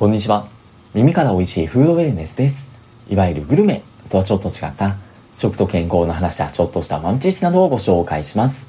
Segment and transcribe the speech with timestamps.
[0.00, 0.48] こんにちは。
[0.94, 2.70] 耳から美味しいフードウェルネスです。
[3.10, 4.96] いわゆるグルメとはちょっと違った
[5.36, 8.66] 食と健康の話やちょっとした豆知識などをご紹介します。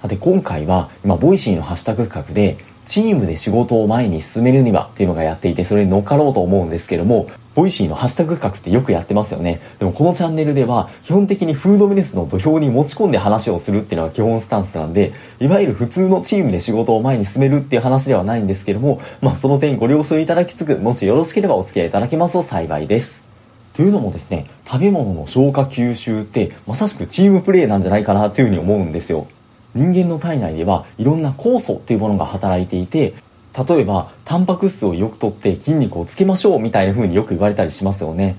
[0.00, 7.28] さて今回は今ボイシーのハッシュタグ企画でチームで仕事を前に進めるにはっていうのがやっていてそれに乗っかろうと思うんですけども
[7.58, 9.60] ボイシーのハッシュタグ企画ってよくやってますよね。
[9.80, 23.24] でもこのチャンネルでは基本的にフードビジネスの土俵に持ち込んで話をするっていうのが基本スタンスなんで、いわゆる普通のチームで仕事を前に進めるっていう話ではないんですけども、まあその点ご了承いただきつつ、もしよろしければお付き合いいただけますと幸いです。
[23.72, 29.26] というのもですね、食べ物の消化吸収ってまさしくチームプレーなんじゃないかなっていうふうに思うんですよ。
[29.74, 33.14] 人間の体内ではいろんな酵素っていうものが働いていて、
[33.66, 38.36] 例えばタンパク質をよくとって筋肉をつけましょうみたいな風によく言われたりしますよね。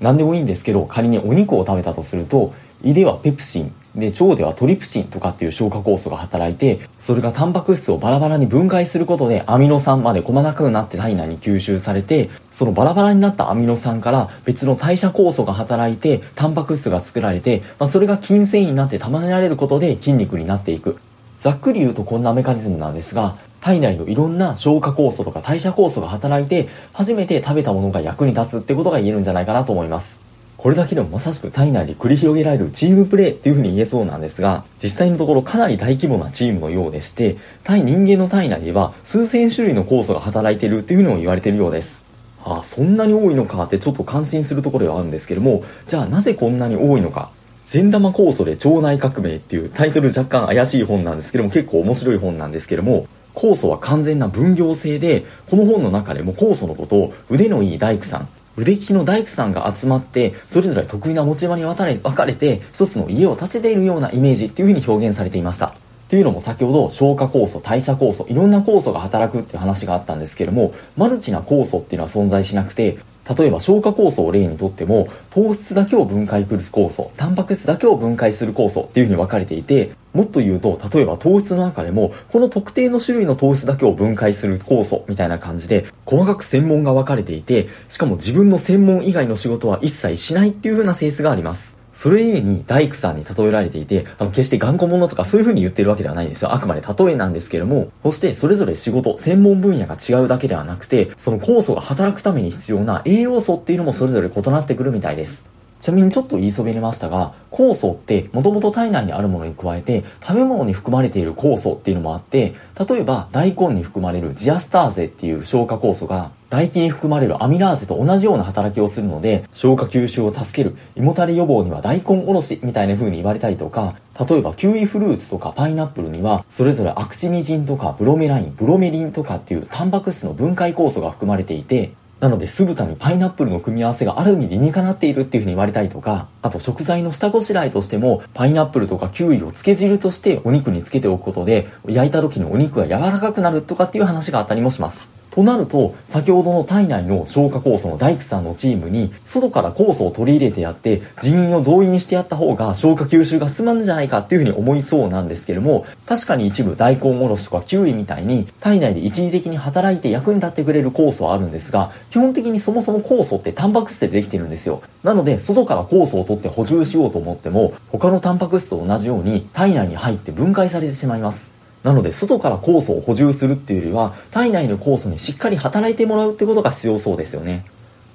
[0.00, 20.98] 何でもいいんですけど仮にお肉を食べたとすると胃ではペプシンで腸ではトリプシンとかっていう消化酵素が働いてそれがタンパク質をバラバラに分解することでアミノ酸まで細かくなって体内に吸収されてそのバラバラになったアミノ酸から別の代謝酵素が働いてタンパク質が作られて、まあ、それが筋繊維になって束ねられることで筋肉になっていく。
[21.38, 30.18] ざっくり言うとこんなメカニズムなんですが体内のいろんな消化酵素とか代謝酵素が働いて、初めて食べたものが役に立つってことが言えるんじゃないかなと思います。
[30.56, 42.02] これだけでもまさしく体内で繰り広げられるチームプレーっていう風に言えそうなんですが、実際のところかなり大規模なチームのようでして、対人間の体内では数千種類の酵素が働いているっていう風にも言われているようです。
[42.44, 47.30] ああ、そんなに多いのかってちょっと感心するところではあるんですけども、じゃあなぜこんなに多いのか。
[47.66, 65.66] 善玉酵素で腸内革命っていうタイトル若干怪しい本なんですけども結構面白い本なんですけども酵素は完全な分業制で、この本の中でも酵素のことを腕のいい大工さん、腕利きの大工さんが集まって、それぞれ得意な持ち場に分かれ分かれて、一つの家を建てているようなイメージっていう風に表現されていました。
[65.66, 65.72] っ
[66.12, 72.98] ていうのも先ほど消化酵素、代謝酵素、いろんな酵素が働くっていう話があったんですけども、マルチな酵素っていうのは存在しなくて、
[73.28, 91.81] 例えば消化酵素を例にとっても、糖質だけを分解する酵素、タンパク質だけを分解する酵素っていう風に分かれていて、もっと言うと、例えば糖質の中でも、この特定の種類の糖質だけを分解する酵素みたいな感じで、細かく専門が分かれていて、しかも自分の専門以外の仕事は一切しないっていう風な性質があります。
[92.02, 96.52] それゆえに大工さんに例えられていて、あの、決して頑固者とかそういう風に言ってるわけではないんですよ。
[96.52, 105.44] あくまで例えなんですけれども、そしてそれぞれ仕事、専門分野が違うだけではなくて、その酵素が働くために必要な栄養素っていうのもそれぞれ異なってくるみたいです。
[105.78, 112.54] ちなみにちょっと言いそびれましたが、酵素ってもともと体内にあるものに加えて、食べ物に含まれている酵素っていうのもあって、
[112.88, 123.94] 例えば大根に含まれるジアスターゼっていう消化酵素が、唾液に含まれるアミラーゼと同じような働きをするので、消化吸収を助ける、胃もたれ予防には大根おろしみたいな風に言われたりとか、
[124.28, 145.21] 例えばキウイフルーツとかパイナップルには、それぞれアクチニジンとかブロメライン、ブロメリンとかっていうタンパク質の分解酵素が含まれていて、なので、酢豚にパイナップルの組み合わせがある意味理にかなっているっていうふうに言われたりとか、あと食材の下ごしらえとしても、パイナップルとかキウイを漬け汁としてお肉につけておくことで、焼いた時にお肉が柔らかくなるとかっていう話があったりもします。
[145.32, 164.82] となると、先ほどの体内の消化酵素の大工さんのチームに、外から酵素を取り入れてやって、人員を増員してやった方が消化吸収が進まんじゃないかっていうふうに思いそうなんですけども、確かに一部大根おろしとかキウイみたいに、体内で一時的に働いて役に立ってくれる酵素はあるんですが、基本的にそもそも酵素ってタンパク質でできてるんですよ。
[165.02, 171.61] なので、外から酵素を取って補充しようと思っても、他のタンパク質と同じように体内に入って分解されてしまいます。
[171.82, 177.64] なので、外から酵素を補充するっていうよりは、体内の酵素にしっかり働いてもらうってことが必要そうですよね。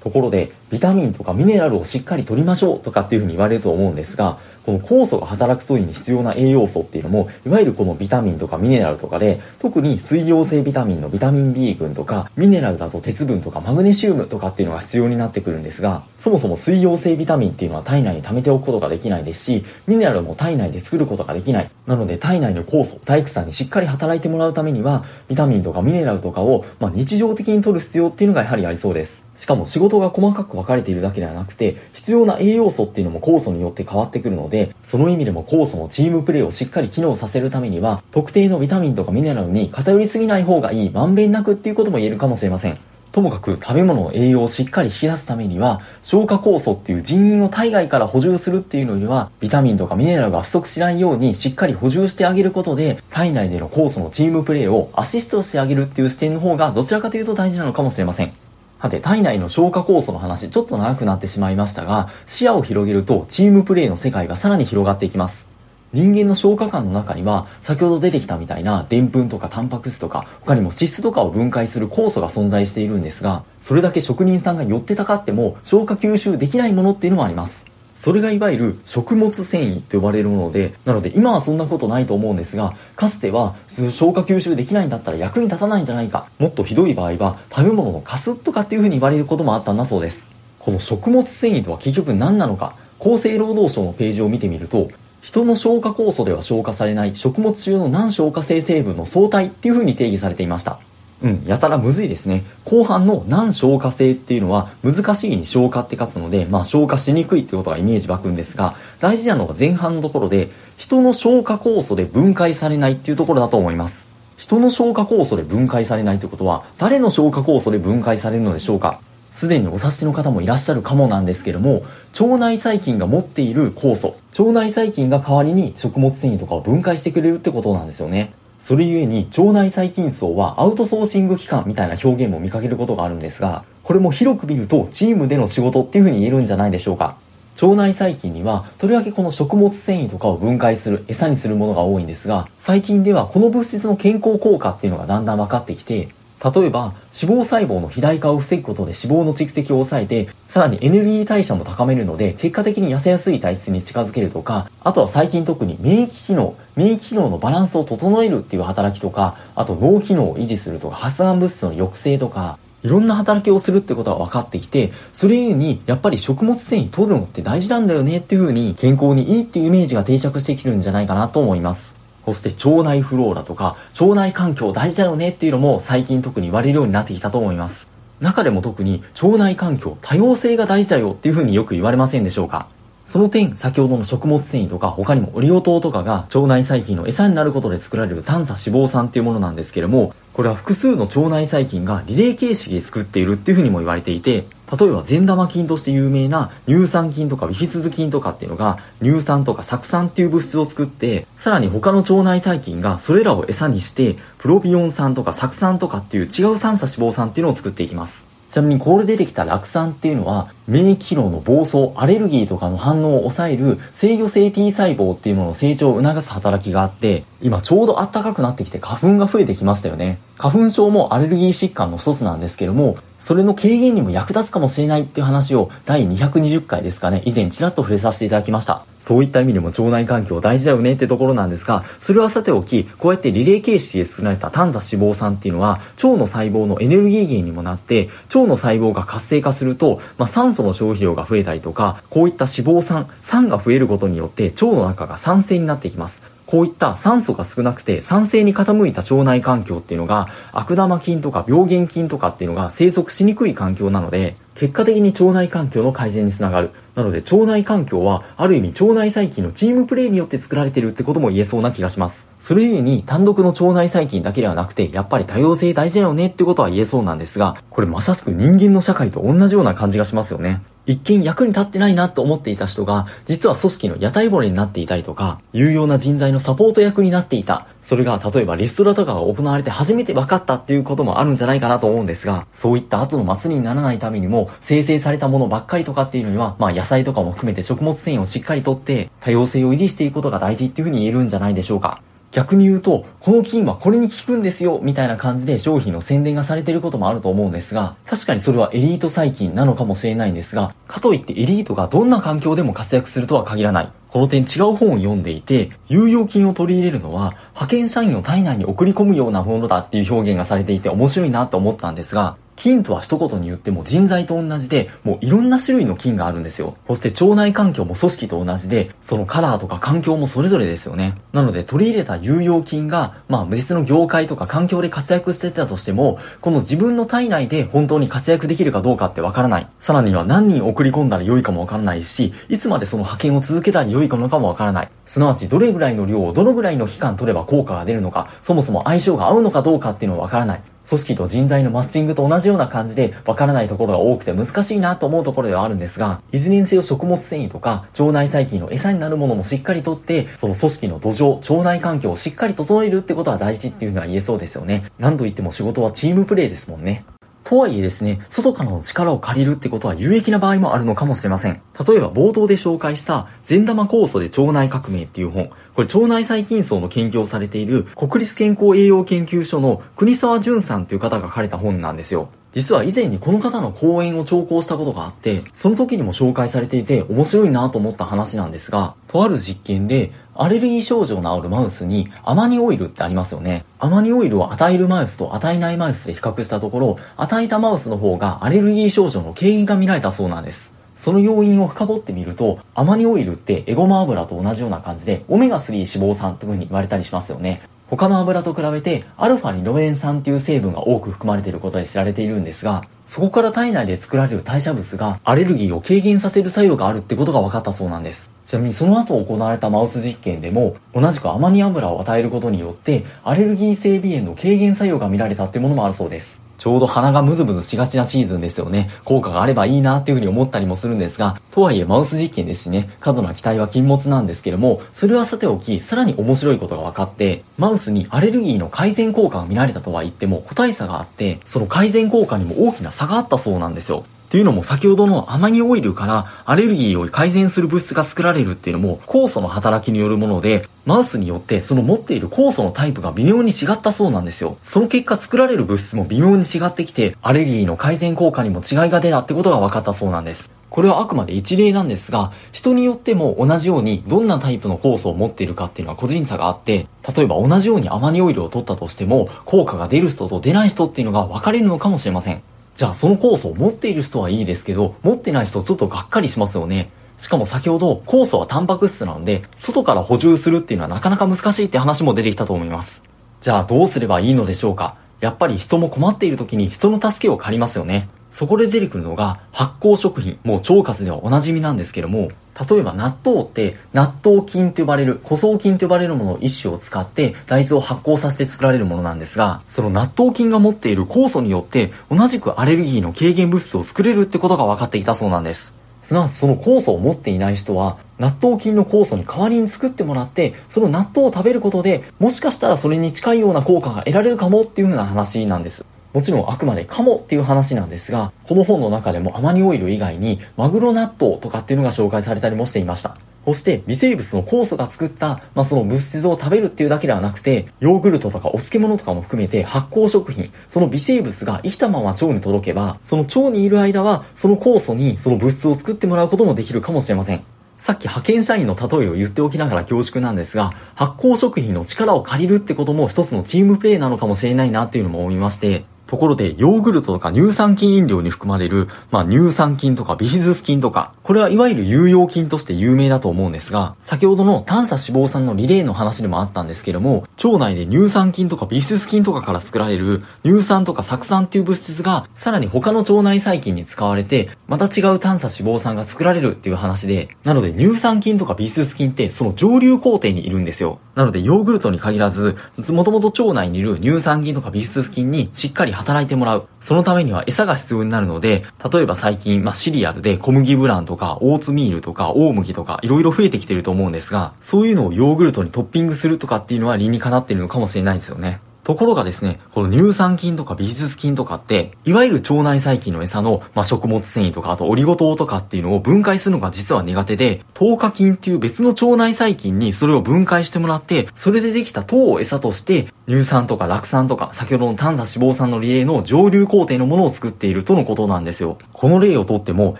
[0.00, 21.70] ところで、ビタミンとかミネラルをしっかり取りましょうとかっていうふうに言われると思うんですが、この酵素が働く際に必要な栄養素っていうのも、いわゆるこのビタミンとかミネラルとかで、特に水溶性ビタミンのビタミン B 群とか、ミネラルだと鉄分とかマグネシウムとかっていうのが必要になってくるんですが、そもそも水溶性ビタミンっていうのは体内に溜めておくことができないですし、ミネラルも体内で作ることができない。
[21.86, 29.26] なので体内の酵素、体育さんにしっかり働いてもらうためには、ビタミンとかミネラルとかを、まあ、日常的に取る必要っていうのがやはりありそうです。
[29.38, 42.78] しかも仕事が細かく分かれているだけではなくて、必要な栄養素っていうのも酵素によって変わってくるので、その意味でも酵素のチームプレーをしっかり機能させるためには、特定のビタミンとかミネラルに偏りすぎない方がいい、まんべんなくっていうことも言えるかもしれません。
[43.10, 58.47] ともかく食べ物の栄養をしっかり引き出すためには、消化酵素っていう人員を体外から補充するっていうのには、ビタミンとかミネラルが不足しないようにしっかり補充してあげることで、体内での酵素のチームプレーをアシストしてあげるっていう視点の方がどちらかというと大事なのかもしれません。
[58.80, 65.48] さて、体内の消化酵素の話、ちょっと長くなってしまいましたが、視野を広げると、チームプレイの世界がさらに広がっていきます。
[65.92, 77.64] 人間の消化管の中には先ほど出てきたみたいなでんぷんとかタンパク質とか他にも脂質とかを分解する酵素が存在しているんですがそれだけ職人さんが寄ってたかっても消化吸収できないものっていうのもあります
[77.98, 90.30] それがいわゆる食物繊維と呼ばれるもので、なので今はそんなことないと思うんですが、かつては消化吸収できないんだったら役に立たないんじゃないか、もっとひどい場合は食べ物のカスとかっていう風に言われることもあったんだそうです。
[90.60, 94.90] この食物繊維とは結局何なのか、厚生労働省のページを見てみると、
[95.20, 100.78] 人の消化酵素では消化されない食物中の難消化性成分の相対っていう風に定義されていました。
[101.20, 102.44] うん、やたらむずいですね。
[102.64, 114.06] 後半の難消化性っていうのは難しいに消化って書くので、まあ消化しにくいってことがイメージ湧くんですが、大事なのが前半のところで、人の消化酵素で分解されないっていうところだと思います。
[114.36, 119.00] 人の消化酵素で分解されないってことは、誰の消化酵素で分解されるのでしょうか
[119.32, 121.82] すでにお察しの方もいらっしゃるかもなんですけども、
[122.18, 128.32] 腸内細菌が持っている酵素、腸内細菌が代わりに食物繊維とかを分解してくれるってことなんですよね。
[128.60, 137.16] それゆえに腸内細菌層はアウトソーシング機関みたいな表現も見かけることがあるんですが、これも広く見るとチームでの仕事っていうふうに言えるんじゃないでしょうか。
[137.60, 146.08] 腸内細菌には、とりわけこの食物繊維とかを分解する、餌にするものが多いんですが、最近ではこの物質の健康効果っていうのがだんだん分かってきて、
[146.44, 171.97] 例えば、脂肪細胞の肥大化を防ぐことで脂肪の蓄積を抑えて、さらにエネルギー代謝も高めるので、結果的に痩せやすい体質に近づけるとか、あとは最近特に免疫機能、免疫機能のバランスを整えるっていう働きとか、あと脳機能を維持するとか、発がん物質の抑制とか、いろんな働きをするってことが分かってきて、それゆえに、やっぱり食物繊維取るのって大事なんだよねっていう風に、健康にいいっていうイメージが定着してきるんじゃないかなと思います。
[172.34, 177.88] そして腸内フローラとか、腸内環境大事だよねっていうのも最近特に言われるようになってきたと思います。
[178.20, 182.68] 中でも特に腸内環境、多様性が大事だよっていう風によく言われませんでしょうか
[183.06, 194.44] その点、先ほどの食物繊維とか他にもオリゴ糖とかが腸内細菌の餌になることで作られる短鎖脂肪酸っていうものなんですけれども、これは複数の腸内細菌がリレー形式で作っているっていうふうにも言われていて、
[194.76, 208.28] 例えば善玉菌として有名な乳酸菌とかビフィズ菌とかっていうのが乳酸とか酢酸っていう物質を作って、さらに他の腸内細菌がそれらを餌にして、プロビオン酸とか酢酸とかっていう違う酸鎖脂肪酸っていうのを作っていきます。
[208.48, 220.18] ちなみにこれ出てきた酪酸っていうのは免疫機能の暴走、アレルギーとかの反応を抑える制御性 T 細胞っていうものの成長を促す働きがあって、今ちょうど暖かくなってきて花粉が増えてきましたよね。
[220.38, 228.84] 花粉症もアレルギー疾患の一つなんですけども、それの軽減にも役立つかもしれないっていう話を第220回ですかね、以前ちらっと触れさせていただきました。
[229.00, 246.22] そういった意味でも腸内環境大事だよねってところなんですが、それはさておき、こうやってリレー形式で作られた短鎖脂肪酸っていうのは、腸の細胞のエネルギー源にもなって、腸の細胞が活性化すると、まあ、酸素の消費量が増えたりとか、こういった脂肪酸、酸が増えることによって腸の中が酸性になってきます。
[246.48, 256.70] こういった酸素が少なくて酸性に傾いた腸内環境っていうのが悪玉菌とか病原菌とかっていうのが生息しにくい環境なので結果的に腸内環境の改善につながる。
[256.98, 262.26] なので腸内環境はある意味腸内細菌のチームプレイによって作られてるってことも言えそうな気がします。
[262.40, 270.60] それゆえに単独の腸内細菌だけではなくてやっぱり多様性大事だよねってことは言えそうなんですが、これまさしく人間の社会と同じような感じがしますよね。
[270.88, 277.66] 一見役に立ってないなと思っていた人が、実は組織の屋台骨になっていたりとか、有用な人材のサポート役になっていた。
[277.82, 292.02] それが例えばリストラとかが行われて初めて分かったっていうこともあるんじゃないかなと思うんですが、そういった後の祭りにならないためにも、生成されたものばっかりとかっていうのには、まあ野菜とかも含めて食物繊維をしっかりとって、多様性を維持していくことが大事っていうふうに言えるんじゃないでしょうか。
[292.30, 303.88] 逆に言うと、この菌はこれに効くんですよ、みたいな感じで商品の宣伝がされていることもあると思うんですが、確かにそれはエリート細菌なのかもしれないんですが、かといってエリートがどんな環境でも活躍するとは限らない。
[304.10, 316.76] この点違う本を読んでいて、有用菌を取り入れるのは、派遣社員を体内に送り込むようなものだっていう表現がされていて面白いなと思ったんですが、菌とは一言に言っても人材と同じで、もういろんな種類の菌があるんですよ。
[316.88, 321.14] そして腸内環境も組織と同じで、そのカラーとか環境もそれぞれですよね。
[321.32, 329.68] なので取り入れた有用菌が、まあ別の業界とか環境で活躍してたとしても、この自分の体内で本当に活躍できるかどうかってわからない。
[329.78, 334.88] さらには何人送り込んだら良いかもわからないし、いつまでその派遣を続けたら良いかのかもわからない。
[335.06, 340.62] すなわちどれぐらいの量をどのぐらいの期間取れば効果が出るのか、そもそも相性が合うのかどうかっていうのはわからない。
[340.88, 354.84] 組織と人材のマッチングと同じような感じでわからないところが多くて難しいなと思うところではあるんですが、いずれにせよ食物繊維とか腸内細菌の餌になるものもしっかりとって、その組織の土壌、腸内環境をしっかり整えるってことは大事っていうのは言えそうですよね。
[354.98, 357.04] 何度言っても仕事はチームプレイですもんね。
[357.48, 361.62] とはいえですね、外からの力を借りるってことは有益な場合もあるのかもしれません。
[361.88, 365.48] 例えば冒頭で紹介した善玉酵素で腸内革命っていう本。
[365.74, 372.28] これ腸内細菌層の研究をされている国立健康栄養研究所の国沢淳さんっていう方が書かれた本なんですよ。
[372.58, 383.64] 実は以前にこの方の講演を聴講したことがあって、その時にも紹介されていて面白いなと思った話なんですが、とある実験でアレルギー症状の治るマウスにアマニオイルってありますよね。
[383.78, 390.72] アマニオイルを与えるマウスと与えないマウスで比較したところ、与えたマウスの方がアレルギー症状の軽減が見られたそうなんです。
[390.96, 397.62] その要因を深掘ってみると、アマニオイルってエゴマ油と同じような感じで、オメガ3脂肪酸という風に言われたりしますよね。
[397.90, 408.30] 他の油と比べて、アルファニロエン酸っていう成分が多く含まれていることで知られているんですが、そこから体内で作られる代謝物がアレルギーを軽減させる作用があるってことが分かったそうなんです。
[408.44, 416.48] ちなみにその後行われたマウス実験でも同じくアマニ油を与えることによってアレルギー性鼻炎の軽減作用が見られたってものもあるそうです。
[416.58, 418.90] ちょうど鼻がムズムズしがちなシーズンですよね。
[419.04, 434.02] 効果があればいいなっていうふうに思ったりもするんですが、とはいえマウス実験ですしね、過度な期待は禁物なんですけども、それはさておき、さらに面白いことが分かって、マウスにアレルギーの改善効果が見られたとは言っても個体差があって、その改善効果にも大きな差があったそうなんですよ。
[434.28, 444.58] っていうのも先ほどのアマニオイルからアレルギーを改善する物質が作られるっていうのも酵素の働きによるもので、マウスによってその持っている酵素のタイプが微妙に違ったそうなんですよ。
[444.64, 450.50] その結果作られる物質も微妙に違ってきて、アレルギーの改善効果にも違いが出たってことが分かったそうなんです。
[450.68, 456.86] これはあくまで一例なんですが、人によっても同じようにどんなタイプの酵素を持っているかっていうのは個人差があって、
[457.16, 462.42] 例えば同じようにアマニオイルを取ったとしても、効果が出る人と出ない人っていうのが分かれるのかもしれません。
[462.78, 466.92] じゃあその酵素を持っている人はいいですけど、持ってない人ちょっとがっかりしますよね。
[467.18, 473.02] しかも先ほど酵素はタンパク質なんで、外から補充するっていうのはなかなか難しいって話も出てきたと思います。
[473.40, 478.08] じゃあどうすればいいのでしょうかやっぱり人も困っている時に人の助けを借りますよね。
[478.32, 482.28] そこで出てくるのが発酵食品、もう腸活ではおなじみなんですけども、
[482.68, 495.78] 例えば納豆って納豆菌と呼ばれる、古草菌と呼ばれるものの一種を使って大豆を発酵させて作られるものなんですが、その納豆菌が持っている酵素によって同じくアレルギーの軽減物質を作れるってことが分かっていたそうなんです。
[496.02, 505.84] すなわちその酵素を持っていない人は、納豆菌の酵素に代わりに作ってもらって、その納豆を食べることで、もしかしたらそれに近いような効果が得られるかもっていう風な話なんです。
[506.18, 513.16] もちろんあくまでカモっていう話なんですが、この本の中でもアマニオイル以外にマグロ納豆とかっていうのが紹介されたりもしていました。
[513.44, 527.44] そして微生物の酵素が作った、まあ、その物質を食べるっていうだけではなくて、ヨーグルトとかお漬物とかも含めて発酵食品、その微生物が生きたまま腸に届けば、その腸にいる間は、その酵素にその物質を作ってもらうこともできるかもしれません。
[527.78, 561.00] さっき派遣社員の例えを言っておきながら恐縮なんですが、発酵食品の力を借りるってことも一つのチームプレイなのかもしれないなっていうのも思いまして、ところで、ヨーグルトとか乳酸菌飲料に含まれる、まあ、乳酸菌とかビフィズス菌とか、これはいわゆる有用菌として有名だと思うんですが、先ほどの短鎖脂肪酸のリレーの話でもあったんですけども、腸内で乳酸菌とかビフィズス菌とかから作られる乳酸とか酢酸っていう物質が、さらに他の腸内細菌に使われて、また違う短鎖脂肪酸が作られるっていう話で、なので乳酸菌とかビフィズス菌ってその上流工程にいるんですよ。
[561.14, 562.56] なのでヨーグルトに限らず、
[562.88, 566.68] もともと腸内にいる乳酸菌とかビフィズス菌にしっかり働いてもらう。
[566.80, 578.60] そのためには餌が必要になるので、例えば最近、まあ、シリアルで小麦ブランとか、オーツミールとか、大麦とか、いろいろ増えてきてると思うんですが、そういうのをヨーグルトにトッピングするとかっていうのは理にかなってるのかもしれないですよね。
[578.88, 598.78] ところがですね、この乳酸菌とか美術菌とかって、いわゆる腸内細菌の餌の、まあ、食物繊維とか、あとオリゴ糖とかっていうのを分解するのが実は苦手で、糖化菌っていう別の腸内細菌にそれを分解してもらって、それでできた糖を餌として、乳酸とか酪酸とか、先ほどの炭鎖脂肪酸のリレーの上流工程のものを作っているとのことなんですよ。
[598.94, 599.98] この例をとっても、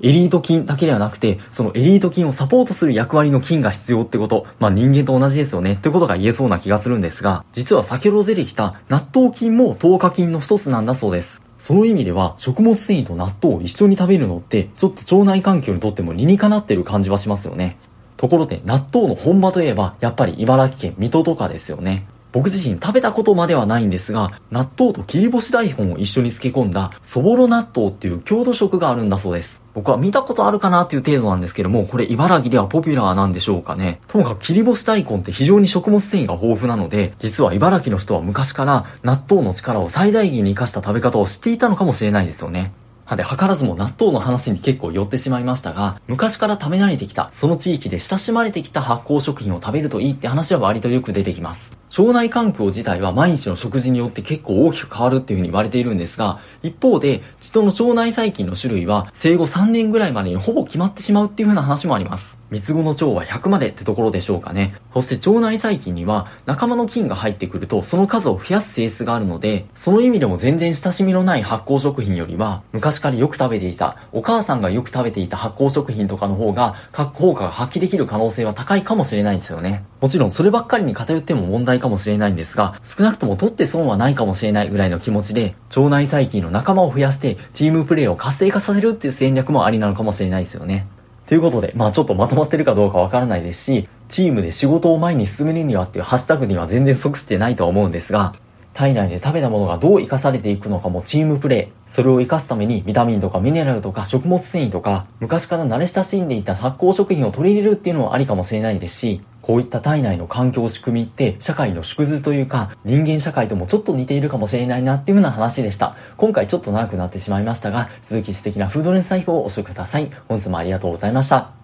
[0.00, 11.42] エリート菌だけではなくて、そのエリート菌をサポートする役割の菌が必要ってこと、まあ人間と同じですよねってことが言えそうな気がするんですが、実は先ほど出てきた納豆菌も糖化菌の一つなんだそうです。
[11.58, 17.76] その意味では、食物繊維と納豆を一緒に食べるのって、ちょっと腸内環境にとっても理にかなってる感じはしますよね。
[18.16, 22.06] ところで、納豆の本場といえば、やっぱり茨城県水戸とかですよね。
[22.32, 29.60] 僕自身食べたことまではないんですが、納豆と切り干し大根を一緒に漬け込んだ、そぼろ納豆っていう郷土食があるんだそうです。
[29.72, 34.00] 僕は見たことあるかなっていう程度なんですけども、これ茨城ではポピュラーなんでしょうかね。
[34.08, 42.72] ともかく切り干し大根って非常に食物繊維が豊富なので、実は茨城の人は昔から納豆の力を最大限に活かした食べ方を知っていたのかもしれないですよね。
[43.16, 51.72] で、図らずも納豆の話に結構寄ってしまいましたが、昔から食べ慣れてきた、その地域で親しまれてきた発酵食品を食べるといいって話は割とよく出てきます。
[51.98, 62.39] 腸内環境自体は毎日の食事によって結構大きく変わるっていうふうに言われているんですが、一方で、人の腸内細菌の種類は生後3年ぐらいまでにほぼ決まってしまうっていうふうな話もあります。
[62.50, 64.74] 三つ子の腸は100までってところでしょうかね。
[64.92, 76.74] そして腸内細菌には仲間の菌が入ってくるとその数を増やす性質があるので、その意味でも全然親しみのない発酵食品よりは、昔からよく食べていた、お母さんがよく食べていた発酵食品とかの方が、
[77.14, 79.84] 効果が発揮できる可能性は高いかもしれないんですよね。
[80.00, 90.86] もちろんそればっかりに偏っても問題かもしれないんですが、少なくとも取って損はないかもしれないぐらいの気持ちで、腸内細菌の仲間を増やして、チームプレーを活性化させるっていう戦略もありなのかもしれないですよね。
[91.30, 98.34] ということで、まあちょっとまとまってるかどうかわからないですし、チームで仕事を前に進めるにはっていうハッシュタグには全然即してないとは思うんですが、
[98.74, 101.72] 体内で食べたものがどう活かされていくのかもチームプレイ。
[101.86, 109.20] それを活かすためにビタミンとかミネラルとか食物繊維とか、昔から慣れ親しんでいた発酵食品を取り入れるっていうのもありかもしれないですし、
[109.50, 115.96] こういった体内の環境仕組みって社会の縮図というか人間社会ともちょっと似ているかもしれないなっていう風な話でした。
[116.16, 120.08] 今回ちょっと長くなってしまいましたが、続き素敵なフードレンス財布をお教えください。
[120.28, 121.59] 本日もありがとうございました。